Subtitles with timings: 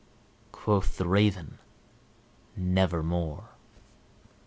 [0.51, 1.59] Quoth the Raven,
[2.57, 3.49] "Nevermore."